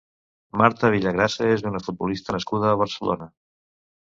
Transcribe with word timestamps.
Marta 0.61 0.89
Villagrasa 0.95 1.49
és 1.57 1.65
una 1.73 1.83
futbolista 1.89 2.37
nascuda 2.37 2.73
a 2.73 2.81
Barcelona. 2.85 3.31